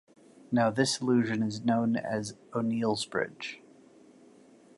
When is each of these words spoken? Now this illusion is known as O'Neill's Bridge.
Now 0.51 0.71
this 0.71 0.99
illusion 0.99 1.43
is 1.43 1.63
known 1.63 1.95
as 1.95 2.33
O'Neill's 2.55 3.05
Bridge. 3.05 3.61